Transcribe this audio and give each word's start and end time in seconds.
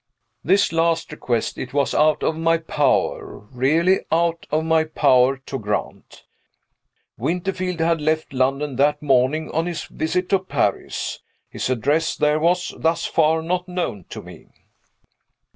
This 0.43 0.71
last 0.73 1.11
request 1.11 1.59
it 1.59 1.75
was 1.75 1.93
out 1.93 2.23
of 2.23 2.35
my 2.35 2.57
power 2.57 3.37
really 3.37 3.99
out 4.11 4.47
of 4.49 4.65
my 4.65 4.83
power 4.83 5.37
to 5.37 5.59
grant. 5.59 6.23
Winterfield 7.19 7.79
had 7.79 8.01
left 8.01 8.33
London 8.33 8.77
that 8.77 9.03
morning 9.03 9.51
on 9.51 9.67
his 9.67 9.83
visit 9.83 10.27
to 10.29 10.39
Paris. 10.39 11.19
His 11.51 11.69
address 11.69 12.15
there 12.15 12.39
was, 12.39 12.73
thus 12.79 13.05
far, 13.05 13.43
not 13.43 13.67
known 13.67 14.05
to 14.09 14.23
me. 14.23 14.47